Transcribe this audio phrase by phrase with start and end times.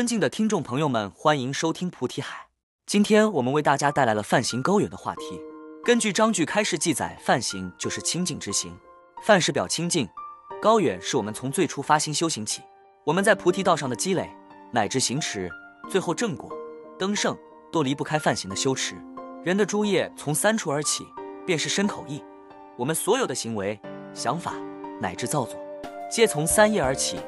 [0.00, 2.46] 尊敬的听众朋友们，欢迎收听菩提海。
[2.86, 5.38] 今天我们为大家带来了梵行高远的话题。
[5.84, 8.74] 根据章句开示记载，梵行就是清净之行。
[9.22, 10.08] 梵是表清净，
[10.62, 12.62] 高远是我们从最初发心修行起，
[13.04, 14.26] 我们在菩提道上的积累，
[14.72, 15.50] 乃至行持，
[15.90, 16.50] 最后正果
[16.98, 17.36] 登圣，
[17.70, 18.94] 都离不开梵行的修持。
[19.44, 21.06] 人的诸业从三处而起，
[21.44, 22.24] 便是身口意。
[22.78, 23.78] 我们所有的行为、
[24.14, 24.54] 想法
[24.98, 25.60] 乃至造作，
[26.10, 27.20] 皆从三业而起。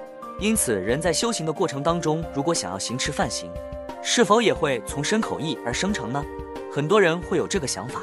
[0.43, 3.49] 因此，人在修行的过程当中，如果想要行持梵行，
[4.03, 6.21] 是否也会从身口意而生成呢？
[6.69, 8.01] 很多人会有这个想法。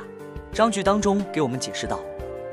[0.53, 1.99] 章句当中给我们解释道：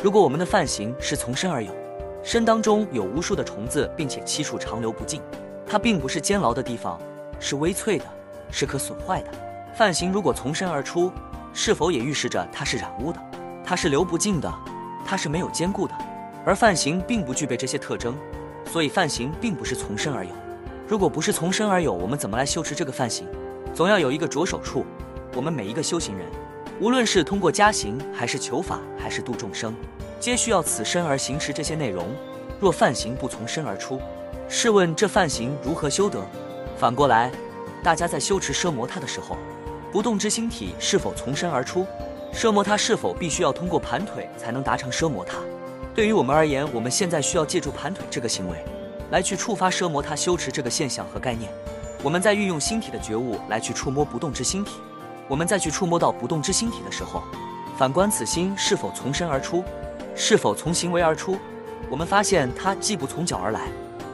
[0.03, 1.73] 如果我们的梵行是从身而有，
[2.21, 5.23] 身当中有无数的虫子，并且七处长流不尽，
[5.65, 7.01] 它并不是坚牢的地方，
[7.39, 8.05] 是微脆的，
[8.51, 9.31] 是可损坏的。
[9.73, 11.13] 梵行如果从身而出，
[11.53, 13.21] 是否也预示着它是染污的，
[13.65, 14.53] 它是流不尽的，
[15.07, 15.95] 它是没有坚固的？
[16.45, 18.17] 而梵行并不具备这些特征。
[18.71, 20.33] 所以梵行并不是从身而有，
[20.87, 23.27] 如果不是从身而有，我们怎么来修持这个梵行？
[23.75, 24.85] 总要有一个着手处。
[25.35, 26.27] 我们每一个修行人，
[26.81, 29.75] 无论是通过加行，还是求法，还是度众生，
[30.19, 32.07] 皆需要此身而行持这些内容。
[32.59, 34.01] 若梵行不从身而出，
[34.49, 36.19] 试问这梵行如何修得？
[36.79, 37.31] 反过来，
[37.83, 39.37] 大家在修持奢摩他的时候，
[39.93, 41.87] 不动之心体是否从身而出？
[42.33, 45.37] 奢摩他是否必须要通过盘腿才能达成奢摩他？
[45.97, 48.63] 对于我们而言，我们现在需要借助盘腿这个行为，
[49.11, 51.51] 来去触发奢摩他修持这个现象和概念。
[52.03, 54.73] 我们在运用星体的觉悟来去触摸不动之星体。
[55.27, 57.23] 我们再去触摸到不动之星体的时候，
[57.79, 59.65] 反观此心是否从身而出，
[60.15, 61.39] 是否从行为而出？
[61.89, 63.63] 我们发现它既不从脚而来，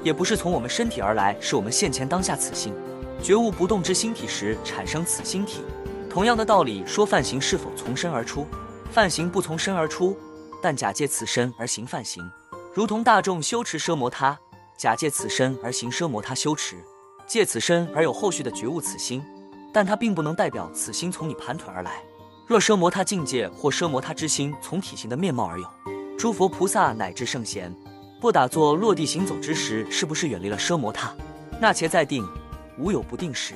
[0.04, 2.72] 也不是从我们身体而来，是我们现前当下此心
[3.20, 5.62] 觉悟不动之星体时产生此星体。
[6.08, 8.46] 同样的道理，说犯行是否从身而出？
[8.92, 10.16] 犯行不从身而出。
[10.62, 12.22] 但假借此身而行犯行，
[12.72, 14.38] 如同大众修持奢摩他，
[14.78, 16.76] 假借此身而行奢摩他修持，
[17.26, 19.22] 借此身而有后续的觉悟此心，
[19.72, 22.00] 但它并不能代表此心从你盘腿而来。
[22.46, 25.68] 若奢摩他境界或奢摩他之心从体型的面貌而有，
[26.16, 27.74] 诸佛菩萨乃至圣贤，
[28.20, 31.12] 不打坐落地行走之时，是不是远离了奢摩他？
[31.60, 32.24] 那且在定，
[32.78, 33.54] 无有不定时。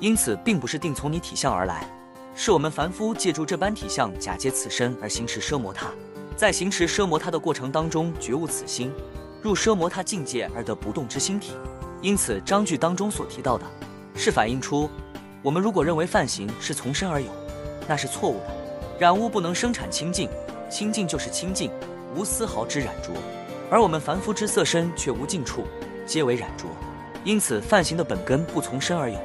[0.00, 1.88] 因此，并不是定从你体相而来，
[2.34, 5.88] 是我们凡夫借助这般体相，假借此身而行持奢摩他。
[6.38, 8.92] 在行持奢摩他的过程当中，觉悟此心，
[9.42, 11.54] 入奢摩他境界而得不动之心体。
[12.00, 13.64] 因此，章句当中所提到的，
[14.14, 14.88] 是反映出
[15.42, 17.26] 我们如果认为梵行是从身而有，
[17.88, 18.44] 那是错误的。
[19.00, 20.28] 染污不能生产清净，
[20.70, 21.72] 清净就是清净，
[22.14, 23.12] 无丝毫之染浊。
[23.68, 25.64] 而我们凡夫之色身却无尽处，
[26.06, 26.70] 皆为染浊。
[27.24, 29.18] 因此，梵行的本根不从身而有。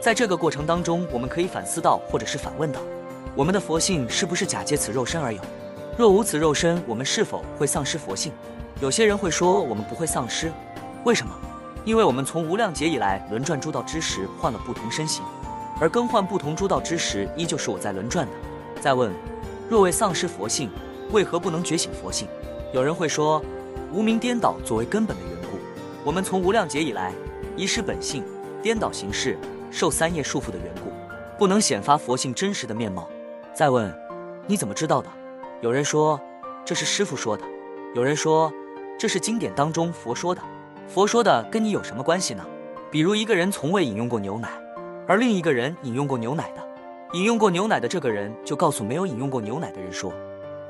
[0.00, 2.80] 在这个过程当中，我们可以反思到，或者是反问道：
[3.36, 5.40] 我们的佛性是不是假借此肉身而有？
[5.96, 8.30] 若无此肉身，我们是否会丧失佛性？
[8.82, 10.52] 有些人会说，我们不会丧失，
[11.04, 11.32] 为什么？
[11.86, 15.24] 因为我们从无量劫以来轮转诸道之时换了不同身形，
[15.80, 18.32] 而更换不同诸道之时，依旧是我在轮转的。
[18.78, 19.10] 再问，
[19.70, 20.68] 若未丧失佛性，
[21.12, 22.28] 为何不能觉醒佛性？
[22.74, 23.42] 有人会说，
[23.90, 25.56] 无名颠倒作为根本的缘故，
[26.04, 27.10] 我们从无量劫以来
[27.56, 28.22] 遗失本性，
[28.60, 29.38] 颠倒形式，
[29.70, 30.92] 受三业束缚的缘故，
[31.38, 33.08] 不能显发佛性真实的面貌。
[33.54, 33.90] 再问，
[34.46, 35.08] 你怎么知道的？
[35.66, 36.20] 有人说
[36.64, 37.42] 这是师傅说的，
[37.92, 38.52] 有人说
[38.96, 40.40] 这是经典当中佛说的。
[40.86, 42.46] 佛说的跟你有什么关系呢？
[42.88, 44.48] 比如一个人从未饮用过牛奶，
[45.08, 46.64] 而另一个人饮用过牛奶的，
[47.14, 50.12] 饮用过牛奶的这个人就告诉没有饮用过牛奶的人说，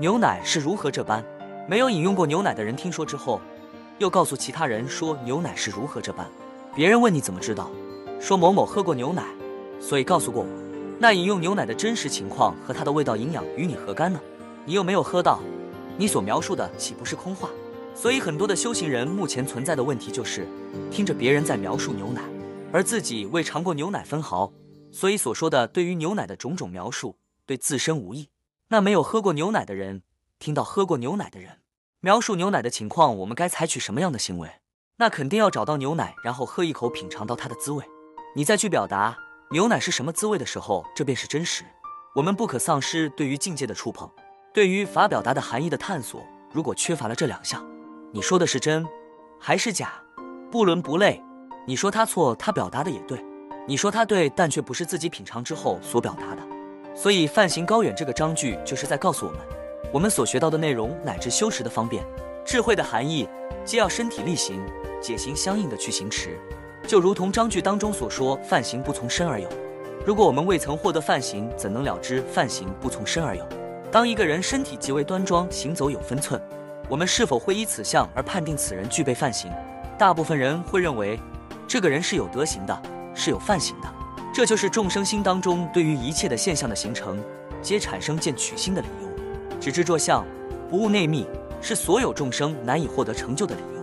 [0.01, 1.23] 牛奶是如何这般。
[1.69, 3.39] 没有饮用过牛奶的人听说之后，
[3.99, 6.27] 又告诉其他人说牛奶是如何这般。
[6.75, 7.71] 别人问你怎么知道，
[8.19, 9.23] 说某某喝过牛奶，
[9.79, 10.49] 所以告诉过我。
[10.99, 14.19] 那饮用牛奶的真实情况和它的味道营养与你何干呢？
[14.67, 15.41] 你又没有喝到，
[15.97, 17.49] 你所描述的岂不是空话？
[17.95, 20.47] 所以很多的修行人目前存在的问题就是，
[20.91, 22.21] 听着别人在描述牛奶，
[22.73, 24.53] 而自己未尝过牛奶分毫，
[24.91, 27.17] 所以所说的对于牛奶的种种描述
[27.47, 28.29] 对自身无益。
[28.69, 30.03] 那没有喝过牛奶的人，
[30.41, 31.61] 听到喝过牛奶的人
[32.01, 34.51] 描述牛奶的情况，我们该采取什么样的行为？
[34.97, 37.85] 那肯定要找到牛奶，然后喝一口，品尝到它的滋味，
[38.35, 39.17] 你再去表达
[39.53, 41.65] 牛奶是什么滋味的时候，这便是真实。
[42.17, 44.11] 我们不可丧失对于境界的触碰。
[44.57, 47.63] 对于法表达的含义的探索，如果缺乏了这两项，
[48.11, 48.87] 你说的是真
[49.39, 49.93] 还是假？
[50.51, 51.23] 不伦不类。
[51.67, 53.19] 你说他错，他表达的也对；
[53.69, 56.41] 你说他对，但却不是自己品尝之后所表达的。
[56.95, 59.41] 所以“梵行高远”这个章句就是在告诉我们，
[59.93, 62.03] 我们所学到的内容乃至修持的方便、
[62.43, 63.29] 智慧的含义，
[63.63, 64.59] 皆要身体力行、
[65.03, 66.41] 解行相应的去行持。
[66.87, 69.47] 就如同章句当中所说：“梵行不从身而有。”
[70.07, 73.47] 如果我们未曾获得梵行，怎能了知梵行不从身而有？
[73.91, 76.41] 当一个人身体极为端庄，行走有分寸，
[76.89, 79.51] 我们是否会依此相而判定此人具备犯行？
[79.97, 81.19] 大部分人会认为
[81.69, 82.83] 这个人是有德行的，
[83.15, 83.89] 是有犯行的。
[84.35, 87.23] 这就是众生心当中对于一切的现象的形成，
[87.63, 89.09] 皆产生见取心的理由。
[89.61, 90.27] 只知作相，
[90.69, 91.27] 不悟内密，
[91.63, 93.83] 是所有众生难以获得成就的理由。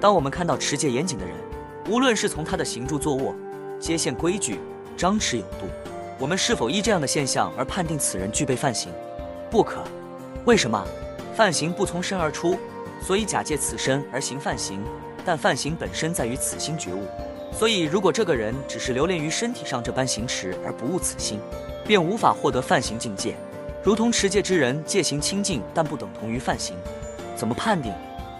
[0.00, 1.34] 当我们看到持戒严谨的人，
[1.88, 3.34] 无论是从他的行住坐卧，
[3.78, 4.58] 皆现规矩，
[4.96, 5.66] 张弛有度，
[6.18, 8.92] 我们是否依这样的现象而判定此人具备犯行？
[9.54, 9.84] 不可。
[10.46, 10.84] 为什么？
[11.32, 12.58] 犯行不从身而出，
[13.00, 14.82] 所以假借此身而行犯行。
[15.24, 17.04] 但犯行本身在于此心觉悟，
[17.56, 21.38] 所以如果这个人只是留恋于身体上这般行持而不悟此心，
[21.86, 23.36] 便无法获得犯行境界。
[23.80, 26.74] 如同持戒之人戒行清净，但不等同于犯行。
[27.36, 27.92] 怎么判定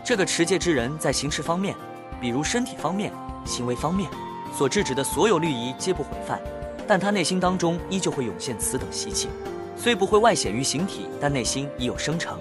[0.04, 1.76] 这个持戒之人在行持方面，
[2.20, 3.12] 比如身体方面、
[3.44, 4.10] 行为方面
[4.52, 6.40] 所制止的所有律仪皆不毁犯，
[6.88, 9.28] 但他内心当中依旧会涌现此等习气，
[9.76, 12.38] 虽不会外显于形体，但内心已有生成。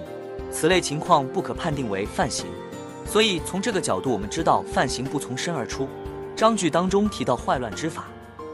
[0.50, 2.46] 此类情况不可判定为犯行。
[3.06, 5.88] 所以从这个角度，我们知道犯行不从身而出。
[6.36, 8.06] 章句当中提到坏乱之法，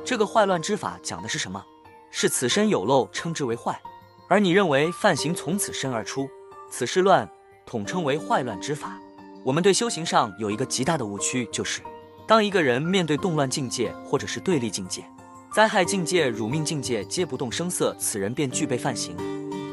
[0.04, 1.64] 这个坏乱之法讲的是什么？
[2.10, 3.80] 是此身有漏，称之为坏。
[4.28, 6.28] 而你认为犯行从此身而出，
[6.70, 7.30] 此事乱，
[7.64, 8.98] 统称为坏乱之法。
[9.44, 11.80] 我们对修行上有一个极大的误区，就是
[12.26, 15.04] 当一个人面对动乱境界或者是对立境界、
[15.52, 19.16] 灾害境界、辱命境界，皆不动声色，此人便具备犯行。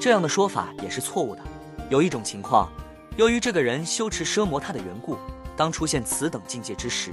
[0.01, 1.41] 这样的说法也是错误的。
[1.87, 2.67] 有一种情况。
[3.15, 5.17] 由于这个人修持奢摩他的缘故，
[5.55, 7.11] 当出现此等境界之时，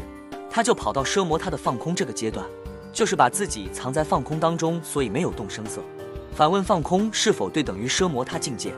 [0.51, 2.47] 他就跑到奢摩他的放空这个阶段，
[2.91, 5.83] 就是把自己藏在放空当中，所以没有动声色。
[6.35, 8.73] 反问放空是否对等于奢摩他境界？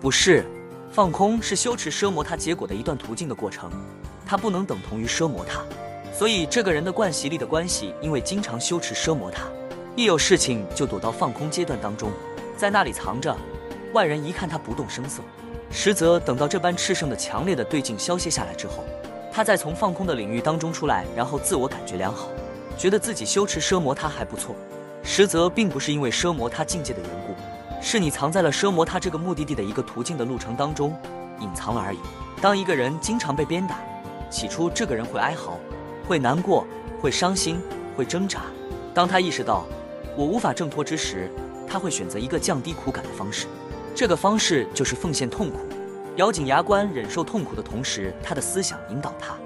[0.00, 0.46] 不是，
[0.90, 3.70] 放空是修持奢摩他结果的一段途径的过程，
[4.24, 5.62] 它不能等同于奢摩他。
[6.16, 9.42] 所以这个人的惯习力的关系，因为经常修持奢摩他，
[9.94, 12.10] 一有事情就躲到放空阶段当中，
[12.56, 13.36] 在那里藏着，
[13.92, 15.20] 外人一看他不动声色。
[15.70, 18.82] 实则等到这般炽盛的、强烈的对境消泄下来之后，
[19.30, 22.28] 他再从放空的领域当中出来，然后自我感觉良好，
[22.78, 24.56] 觉得自己修持奢摩他还不错。
[25.02, 27.34] 实则并不是因为奢摩他境界的缘故，
[27.82, 30.96] 是你藏在了奢摩他这个目的地的一个途径的路程当中，
[31.40, 31.98] 隐藏了而已。
[32.40, 33.76] 当一个人经常被鞭打，
[34.30, 35.58] 起初这个人会哀嚎，
[36.06, 36.66] 会难过，
[37.00, 37.60] 会伤心，
[37.96, 38.42] 会挣扎。
[38.94, 39.66] 当他意识到
[40.16, 41.30] 我无法挣脱之时，
[41.68, 43.46] 他会选择一个降低苦感的方式。
[43.94, 45.58] 这个方式就是奉献痛苦，
[46.16, 49.36] 咬紧牙关忍受痛苦的同时，他的思想引导他，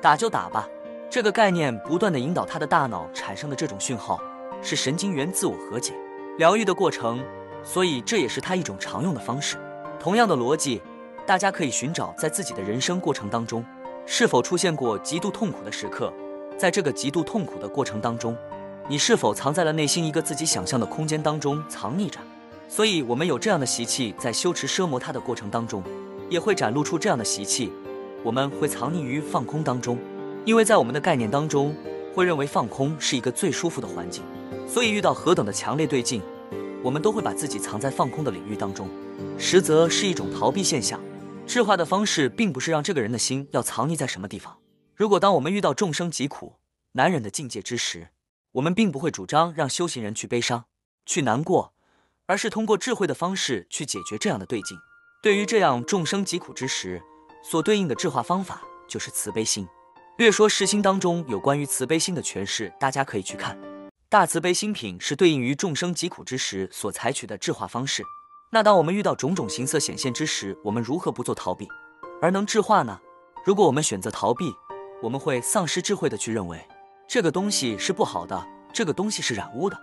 [0.00, 0.68] 打就打吧。
[1.08, 4.20] 这个概念不断的引导他的大脑产生的这种讯号，
[4.62, 5.92] 是神经元自我和解、
[6.38, 7.24] 疗愈的过程，
[7.64, 9.56] 所以这也是他一种常用的方式。
[9.98, 10.80] 同样的逻辑，
[11.26, 13.64] 大家可以寻找在自己的人生过程当中，
[14.12, 16.12] 是否出现过极度痛苦的时刻，
[16.58, 18.36] 在这个极度痛苦的过程当中，
[18.88, 22.18] 你是否藏在了内心一个自己想象的空间当中藏匿着？
[22.68, 25.80] 所以，我们有这样的习气，在修持奢摩他的过程当中，
[26.28, 27.70] 也会展露出这样的习气。
[28.24, 29.96] 我们会藏匿于放空当中，
[30.44, 31.72] 因为在我们的概念当中，
[32.12, 34.24] 会认为放空是一个最舒服的环境。
[34.66, 36.20] 所以，遇到何等的强烈对境，
[36.82, 38.88] 我们都会把自己藏在放空的领域当中，
[39.38, 40.98] 实则是一种逃避现象。
[41.50, 44.58] 智化的方式，并不是让这个人的心要藏匿在什么地方。
[44.94, 46.54] 如果当我们遇到众生疾苦
[46.92, 48.10] 难忍的境界之时，
[48.52, 50.66] 我们并不会主张让修行人去悲伤、
[51.04, 51.74] 去难过。
[52.26, 54.78] 而是通过智慧的方式去解决这样的对境。
[55.20, 57.02] 对于这样众生疾苦之时，
[57.42, 59.66] 所对应的智化方法就是慈悲心。
[60.18, 63.56] 略说世心当中有关于慈悲心的诠释，大家可以去看
[64.08, 68.04] 《大慈悲心品》，是对应于众生疾苦之时所采取的智化方式。
[68.52, 71.68] 那当我们遇到种种形色显现之时，我们如何不做逃避，
[72.20, 72.98] 而能智化呢？
[73.44, 74.52] 如果我们选择逃避，
[75.00, 76.60] 我们会丧失智慧的去认为
[77.06, 79.78] 这个东西是不好的，这个东西是染污的，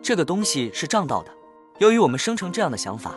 [0.00, 1.32] 这个东西是障道的。
[1.78, 3.16] 由于我们生成这样的想法，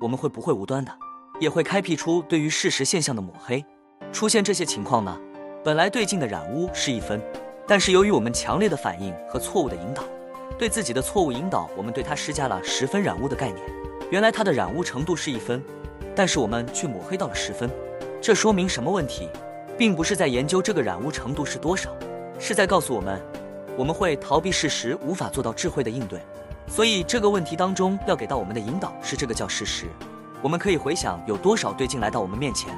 [0.00, 0.90] 我们会不会无端的，
[1.38, 3.62] 也会开辟出对于事实现象的抹黑？
[4.14, 5.14] 出现这些情况呢？
[5.62, 7.22] 本来对镜的染污是一分，
[7.66, 10.02] 但是由于我们强烈的反应和错误的引导，
[10.56, 13.77] 对自己的错误引导，我们对它施加了十分染污的概念。
[14.10, 15.62] 原来它的染污程度是一分，
[16.14, 17.70] 但是我们却抹黑到了十分。
[18.22, 19.28] 这说明什么问题？
[19.76, 21.90] 并不是在研究这个染污程度是多少，
[22.38, 23.20] 是在告诉我们，
[23.76, 26.20] 我们会逃避事实，无法做到智慧的应对。
[26.66, 29.84] 所以这个问题当中要给到我们的引导是这个叫事实。
[30.42, 32.76] 我们可以回想有多少对镜来到我们面前，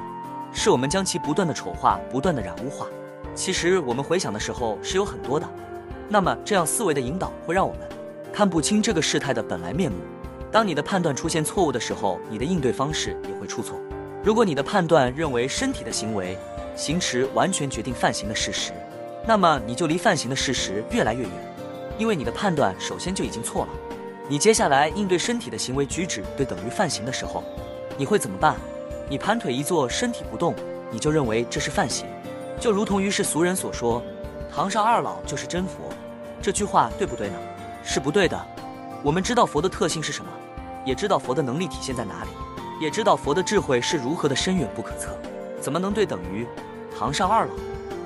[0.53, 2.85] 是我们将其不断的丑化、不断的染污化。
[3.33, 5.47] 其实我们回想的时候是有很多的。
[6.09, 7.87] 那么这样思维的引导会让我们
[8.33, 9.97] 看不清这个事态的本来面目。
[10.51, 13.79] 当你的判断出现错误的时候，你的应对方式也会出错。
[14.23, 16.37] 如果你的判断认为身体的行为
[16.75, 18.73] 行持完全决定犯行的事实，
[19.25, 21.31] 那么你就离犯行的事实越来越远。
[21.97, 23.69] 因为你的判断首先就已经错了，
[24.27, 27.43] 你接下来应对身体的行为举止对等于犯行的时候，
[27.97, 28.55] 你会怎么办？
[29.07, 30.53] 你盘腿一坐，身体不动，
[30.91, 32.07] 你就认为这是犯行，
[32.59, 34.01] 就如同于是俗人所说，
[34.53, 35.89] 堂上二老就是真佛，
[36.41, 37.35] 这句话对不对呢？
[37.83, 38.39] 是不对的。
[39.03, 40.31] 我们知道佛的特性是什么，
[40.85, 42.29] 也知道佛的能力体现在哪里，
[42.79, 45.17] 也知道佛的智慧是如何的深远不可测，
[45.59, 46.45] 怎么能对等于
[46.97, 47.53] 堂上二老？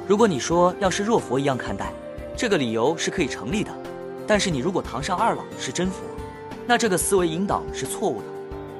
[0.07, 1.91] 如果你说要是若佛一样看待，
[2.37, 3.71] 这个理由是可以成立的。
[4.27, 6.01] 但是你如果堂上二老是真佛，
[6.67, 8.27] 那这个思维引导是错误的。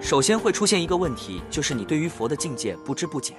[0.01, 3.35] 首先会出现一个问题，就是你对于佛的境界不知不解。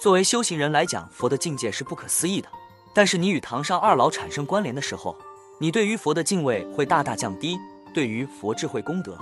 [0.00, 2.48] 作为修行人来讲，佛的境界是不可思议的。
[2.92, 5.16] 但是你与堂上二老产生关联的时候，
[5.58, 7.56] 你对于佛的敬畏会大大降低，
[7.94, 9.16] 对于佛智慧功德、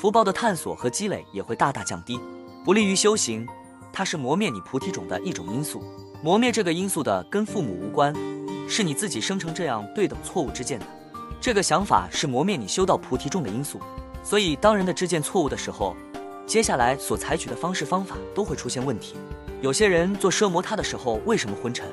[0.00, 2.20] 福报的探索和积累也会大大降低，
[2.64, 3.44] 不利于修行。
[3.92, 5.82] 它是磨灭你菩提种的一种因素。
[6.22, 8.14] 磨灭这个因素的跟父母无关，
[8.68, 10.86] 是你自己生成这样对等错误之见的。
[11.40, 13.80] 这个想法是磨灭你修到菩提种的因素。
[14.22, 15.96] 所以当人的知见错误的时候，
[16.46, 19.16] 接下来所采取的方式方法都会出现问题。
[19.60, 21.84] 有些人做奢摩他的时候为什么昏沉？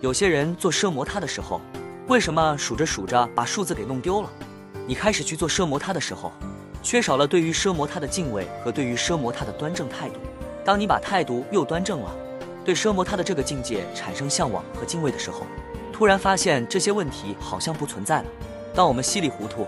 [0.00, 1.60] 有些人做奢摩他的时候，
[2.06, 4.30] 为什么数着数着把数字给弄丢了？
[4.86, 6.30] 你开始去做奢摩他的时候，
[6.82, 10.16] 缺少了对于奢摩他的敬畏和对于奢摩他的端正态度。
[10.64, 12.14] 当你把态度又端正了，
[12.64, 15.46] 对奢摩他的这个境界产生向往和敬畏的时候，
[15.92, 18.26] 突然发现这些问题好像不存在了。
[18.74, 19.66] 当我们稀里糊涂，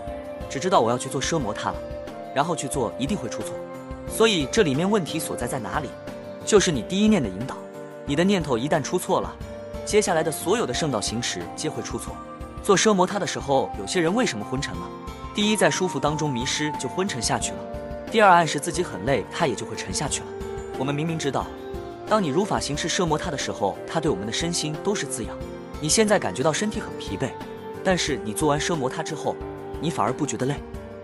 [0.49, 1.75] 只知道我要去做奢摩他了，
[2.33, 3.55] 然后去做一定会出错。
[4.07, 5.89] 所以这里面问题所在在哪里？
[6.45, 7.55] 就是你第一念的引导，
[8.05, 9.35] 你的念头一旦出错了。
[9.85, 12.15] 接下来的所有的圣道行持皆会出错。
[12.63, 14.81] 做奢摩他的时候，有些人为什么昏沉了？
[15.33, 17.57] 第一，在舒服当中迷失，就昏沉下去了；
[18.11, 20.27] 第二，暗示自己很累，他也就会沉下去了。
[20.77, 21.47] 我们明明知道，
[22.05, 25.33] 当你如法行持奢摩他的时候，他对我们的身心都是滋养。
[25.79, 27.29] 你现在感觉到身体很疲惫，
[27.81, 29.33] 但是你做完奢摩他之后，
[29.79, 30.55] 你反而不觉得累。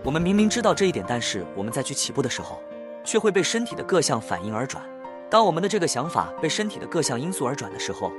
[0.04, 2.60] 我们明明知道这一点，但是我们在去起步的时候，
[3.04, 4.84] 却会被身体的各项反应而转。
[5.30, 8.12] 当我们的这个想法被身体的各项因素而转的时候，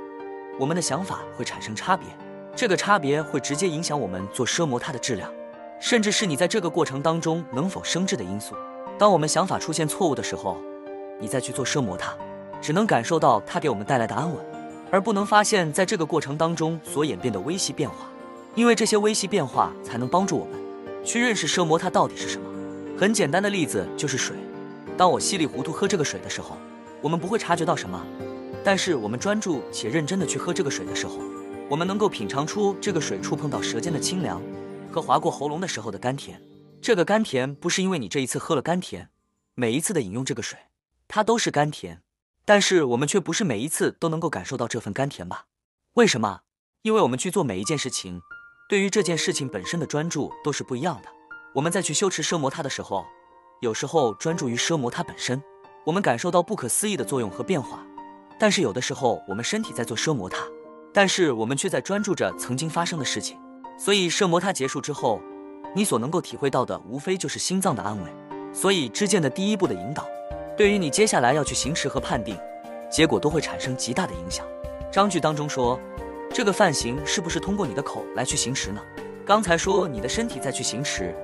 [0.58, 2.08] 我们的想法会产生差别，
[2.56, 5.32] 这个差别会直接影响我们做奢摩他的质量，
[5.80, 8.54] 甚至是你在这个过程当中能否升智的因素。
[8.98, 10.58] 当我们想法出现错误的时候，
[11.18, 12.14] 你再去做奢摩他，
[12.60, 14.38] 只能感受到它给我们带来的安稳，
[14.90, 17.96] 而不能发现在这个过程当中所演变的微细变化。
[18.54, 20.54] 因为这些微细变化才能帮助我们
[21.04, 22.44] 去认识奢摩他到底是什么。
[22.98, 24.36] 很简单的例子就是水，
[24.98, 26.58] 当我稀里糊涂喝这个水的时候，
[27.00, 28.04] 我们不会察觉到什么。
[28.62, 31.14] 但是我们专注且认真的去喝这个水的时候，
[31.70, 34.42] 我们能够品尝出这个水触碰到舌尖的清凉，
[34.90, 36.42] 和划过喉咙的时候的甘甜。
[36.82, 39.10] 这个甘甜不是因为你这一次喝了甘甜，
[39.54, 40.58] 每一次的饮用这个水，
[41.06, 42.02] 它都是甘甜。
[42.44, 45.44] 但是我们却不是每一次都能够感受到这份甘甜吧？
[45.94, 46.40] 为什么？
[46.82, 48.20] 因为我们去做每一件事情，
[48.68, 51.08] 对于这件事情本身的专注都是不一样的。
[51.54, 53.04] 我们在去修持奢摩他的时候，
[53.60, 55.40] 有时候专注于奢摩他本身，
[55.84, 57.86] 我们感受到不可思议的作用和变化。
[58.38, 60.44] 但是有的时候，我们身体在做奢摩他，
[60.94, 63.38] 但是我们却在专注着曾经发生的事情。
[63.82, 65.22] 所以奢摩他结束之后，
[65.74, 68.10] 你所能够体会到的，无非就是心脏的安慰。
[68.52, 70.06] 所以知见的第一步的引导，
[70.54, 72.36] 对于你接下来要去行持和判定，
[72.90, 74.44] 结果都会产生极大的影响。
[74.92, 75.80] 章句当中说，
[76.30, 78.82] 这个犯行是不是通过你的口来去行持呢？
[79.24, 81.14] 刚才说你的身体在去行持，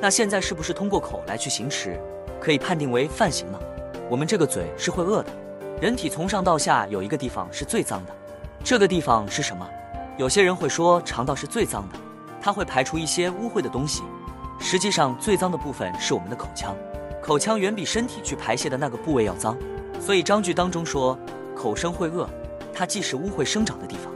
[0.00, 1.96] 那现在是不是通过口来去行持，
[2.40, 3.60] 可以判定为犯行呢？
[4.10, 5.30] 我们这个嘴是会饿的。
[5.80, 8.12] 人体从上到下有一个地方是最脏的，
[8.64, 9.64] 这个地方是什么？
[10.20, 11.98] 有些人会说肠道是最脏的，
[12.42, 14.02] 它会排出一些污秽的东西。
[14.58, 16.76] 实际上最脏的部分是我们的口腔，
[17.22, 19.56] 口腔远比身体去排泄的那个部位要脏。
[19.98, 21.18] 所以章句当中说，
[21.56, 22.28] 口生会恶，
[22.70, 24.12] 它既是污秽生长的地方，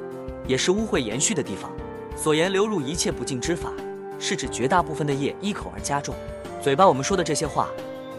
[0.47, 1.71] 也是污秽延续的地方。
[2.15, 3.73] 所言流入一切不净之法，
[4.19, 6.15] 是指绝大部分的业依口而加重。
[6.61, 7.71] 嘴巴我们说的这些话，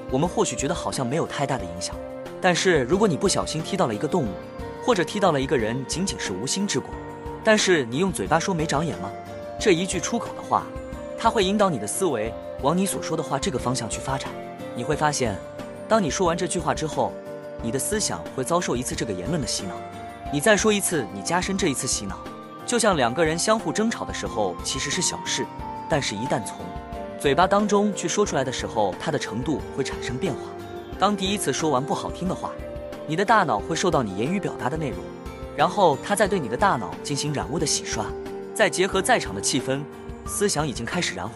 [0.10, 1.96] 我们或许觉得好像没有太大的影响。
[2.42, 4.30] 但是，如果你不小心踢到了一个动物，
[4.84, 6.90] 或者踢到了一个人，仅仅是无心之过。
[7.46, 9.10] 但是你用嘴巴说没长眼吗？
[9.60, 10.66] 这一句出口的话，
[11.16, 12.34] 它会引导你的思维
[12.64, 14.32] 往你所说的话这个方向去发展。
[14.76, 15.38] 你会发现，
[15.88, 17.14] 当你说完这句话之后，
[17.62, 19.76] 你的思想会遭受一次这个言论的洗脑。
[20.34, 22.18] 你再说一次，你加深这一次洗脑，
[22.66, 25.46] 就像两个人相互争吵的时候，其实是小事，
[25.88, 26.58] 但是一旦从
[27.20, 30.40] 嘴巴当中去说出来的时候，它的程度会产生变化。
[30.98, 32.50] 当第一次说完不好听的话，
[33.06, 35.00] 你的大脑会受到你言语表达的内容，
[35.56, 38.06] 然后他再对你的大脑进行染污的洗刷，
[38.54, 39.82] 再结合在场的气氛，
[40.26, 41.34] 思想已经开始燃火，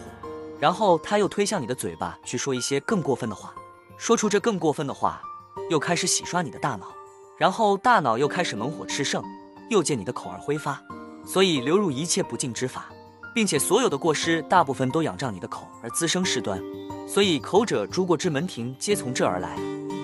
[0.59, 3.53] 然后他又推向你的嘴巴去说一些更过分的话，
[3.97, 5.21] 说出这更过分的话，
[5.69, 6.87] 又开始洗刷你的大脑，
[7.37, 9.23] 然后大脑又开始猛火炽盛，
[9.69, 10.81] 又借你的口而挥发，
[11.25, 12.89] 所以流入一切不净之法，
[13.33, 16.61] 并且所有的过失大部分都仰仗你的口而滋生事端。
[17.07, 19.57] 所以口者诸过之门庭皆从这而来，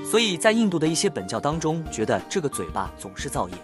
[0.09, 3.55] 所以在印度的一些本教当中，觉得这个嘴巴总是造业，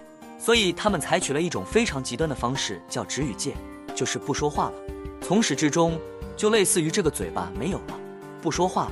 [0.43, 3.53] 所以他们采取了一种非常极端的方式，叫止语戒，
[3.93, 4.74] 就是不说话了。
[5.21, 6.00] 从始至终
[6.36, 8.00] 就类似于这个嘴巴没有了，
[8.41, 8.91] 不说话了，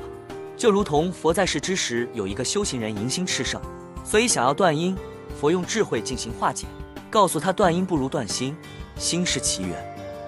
[0.56, 3.60] 就如同佛在世之时有一个修行人迎心炽盛，
[4.06, 4.96] 所以想要断音，
[5.42, 6.68] 佛用智慧进行化解，
[7.10, 8.56] 告诉他断音不如断心，
[8.96, 9.76] 心是其源，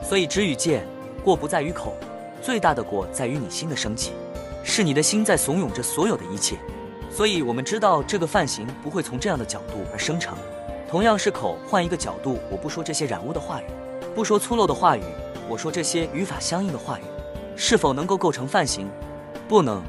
[0.03, 0.83] 所以止与戒
[1.23, 1.95] 过不在于口，
[2.41, 4.11] 最大的过在于你心的升起，
[4.63, 6.57] 是你的心在怂恿着所有的一切，
[7.11, 10.35] 所以我们知道这个犯行不会从这样的角度而生成。
[10.91, 13.65] 同样是口，换一个角度，我不说这些染污的话语，
[14.13, 15.01] 不说粗陋的话语，
[15.47, 17.03] 我说这些语法相应的话语，
[17.55, 18.89] 是否能够构成犯行？
[19.47, 19.81] 不能。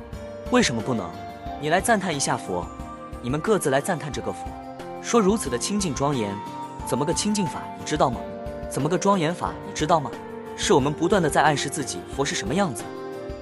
[0.52, 1.10] 为什么不能？
[1.60, 2.64] 你来赞叹一下佛，
[3.20, 4.46] 你们各自来赞叹这个佛，
[5.02, 6.32] 说如此的清净庄严，
[6.86, 7.64] 怎么个清净法？
[7.76, 8.20] 你知道吗？
[8.70, 9.52] 怎么个庄严法？
[9.66, 10.08] 你知道吗？
[10.56, 12.84] 是我们不断的在暗示自己佛是什么样子，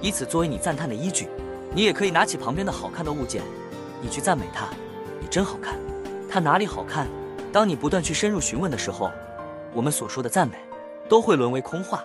[0.01, 1.29] 以此作为你赞叹的依据。
[1.75, 3.43] 你也可以拿起旁边的好看的物件，
[4.01, 4.65] 你去赞美它，
[5.19, 5.75] 你真好看。
[6.27, 7.05] 它哪里好看？
[7.51, 9.11] 当你不断去深入询问的时候，
[9.73, 10.55] 我们所说的赞美
[11.09, 12.01] 都会沦为空话。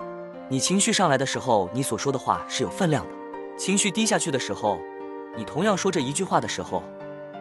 [0.49, 3.11] 你情绪上来的时候，你所说的话是有分量的；
[3.57, 4.81] 情绪低下去的时候，
[5.37, 6.83] 你同样说这一句话的时候，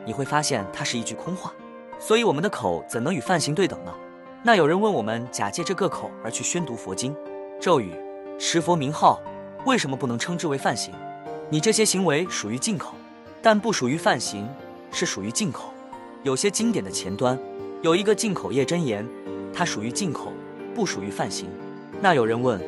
[0.06, 1.52] 你会发现它是一句空话。
[1.98, 3.92] 所以我们的口怎能与梵行对等呢？
[4.44, 7.16] 那有人问我们，假借这个口而去宣读佛经、
[7.60, 7.92] 咒语、
[8.38, 9.20] 持佛名号，
[9.66, 10.94] 为什么不能称之为梵行？
[11.50, 12.94] 你这些行为属于进口，
[13.42, 14.48] 但不属于梵行，
[14.92, 15.72] 是属于进口。
[16.22, 17.40] 有些经典的前端。
[17.86, 19.08] 有一个进口业真言，
[19.54, 20.34] 它属于进口，
[20.74, 21.48] 不属于犯行。
[22.02, 22.60] 那有人问，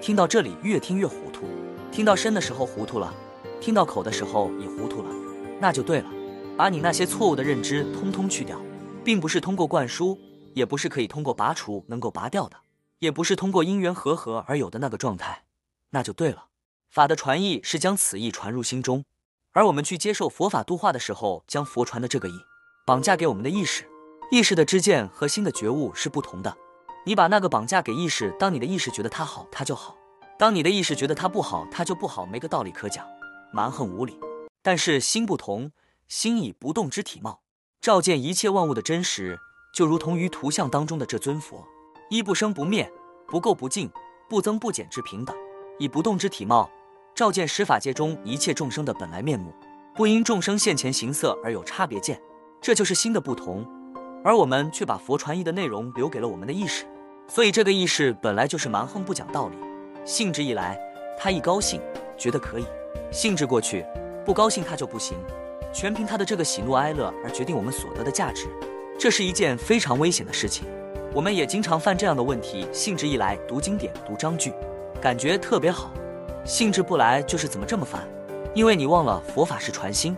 [0.00, 1.42] 听到这里越听越糊涂，
[1.90, 3.12] 听到身的时候糊涂了，
[3.60, 5.10] 听到口的时候也糊涂了，
[5.60, 6.08] 那就对了，
[6.56, 8.60] 把你那些错误的认知通通去掉，
[9.02, 10.16] 并不是通过灌输，
[10.54, 12.56] 也不是可以通过拔除能够拔掉的，
[13.00, 15.42] 也不是通过因缘和合而有的那个状态，
[15.90, 16.44] 那就对了。
[16.88, 19.04] 法的传意是将此意传入心中，
[19.50, 22.34] 而我们去接受佛法度化的时候，将佛传的这个意
[22.86, 23.89] 绑架给我们的意识。
[24.30, 26.56] 意识的知见和心的觉悟是不同的。
[27.04, 29.96] 你把那个绑架给意识，当你的意识觉得它好，它就好；
[30.38, 33.04] 当你的意识觉得它不好，它就不好，没个道理可讲，
[33.52, 34.20] 蛮横无理。
[34.62, 35.72] 但是心不同，
[36.06, 37.40] 心以不动之体貌，
[37.80, 39.36] 照见一切万物的真实，
[39.74, 41.66] 就如同于图像当中的这尊佛，
[42.08, 42.88] 一不生不灭，
[43.26, 43.90] 不垢不净，
[44.28, 45.36] 不增不减之平等，
[45.80, 46.70] 以不动之体貌，
[47.16, 49.52] 照见十法界中一切众生的本来面目，
[49.96, 52.22] 不因众生现前形色而有差别见，
[52.60, 53.79] 这就是心的不同。
[54.22, 56.84] 而我们却把佛传译的内容留给了我们的意识，
[57.26, 59.56] 所以这个意识本来就是蛮横不讲道理。
[60.04, 60.78] 兴致一来，
[61.18, 61.80] 他一高兴
[62.18, 62.64] 觉得可以；
[63.10, 63.84] 兴致过去，
[64.24, 65.16] 不高兴他就不行。
[65.72, 68.48] 全凭他的这个喜怒哀乐而决定我们所得的价值，
[68.98, 70.66] 这是一件非常危险的事情。
[71.14, 74.52] 我们也经常犯这样的问题：兴致一来读经典、读章句，
[75.00, 75.90] 感觉特别好；
[76.44, 78.06] 兴致不来就是怎么这么烦？
[78.52, 80.16] 因为你忘了佛法是传心，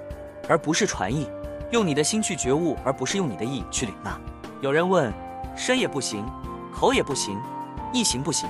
[0.48, 1.28] 而不是传意。
[1.72, 4.20] 用你的心去觉悟，而不是用你的意去领纳。
[4.60, 5.10] 有人问：
[5.56, 6.22] 身也不行，
[6.70, 7.40] 口也不行，
[7.94, 8.46] 意行不行？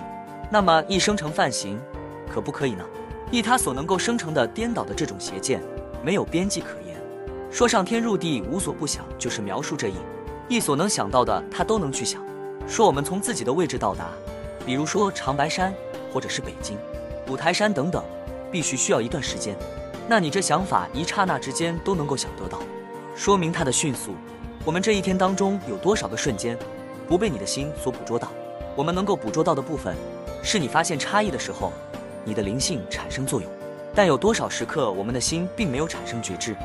[0.50, 1.80] 那么意生成犯行，
[2.28, 2.84] 可不可以呢？
[3.30, 5.62] 意它所能够生成的颠倒的这种邪见，
[6.02, 7.00] 没有边际可言。
[7.48, 9.94] 说上天入地无所不想，就是描述这意。
[10.48, 12.20] 意所能想到的，他都能去想。
[12.66, 14.08] 说我们从自己的位置到达，
[14.66, 15.72] 比如说长白山，
[16.12, 16.76] 或者是北京、
[17.28, 18.02] 五台山等等，
[18.50, 19.56] 必须需要一段时间。
[20.08, 22.58] 那你这想法一刹那之间都能够想得到。
[23.14, 24.14] 说明它的迅速。
[24.64, 26.58] 我们这一天当中有多少个瞬间
[27.08, 28.28] 不被你的心所捕捉到？
[28.74, 29.94] 我们能够捕捉到的部分，
[30.42, 31.72] 是你发现差异的时候，
[32.24, 33.50] 你的灵性产生作用。
[33.94, 36.56] 但有多少时刻我们的心并没有产生觉知？